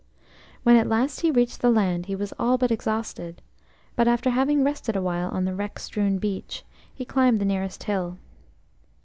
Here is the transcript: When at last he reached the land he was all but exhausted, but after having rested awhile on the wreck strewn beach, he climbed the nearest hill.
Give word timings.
When 0.63 0.77
at 0.77 0.89
last 0.89 1.19
he 1.19 1.29
reached 1.29 1.61
the 1.61 1.69
land 1.69 2.07
he 2.07 2.15
was 2.15 2.33
all 2.39 2.57
but 2.57 2.71
exhausted, 2.71 3.39
but 3.95 4.07
after 4.07 4.31
having 4.31 4.63
rested 4.63 4.95
awhile 4.95 5.29
on 5.29 5.45
the 5.45 5.53
wreck 5.53 5.77
strewn 5.77 6.17
beach, 6.17 6.63
he 6.91 7.05
climbed 7.05 7.39
the 7.39 7.45
nearest 7.45 7.83
hill. 7.83 8.17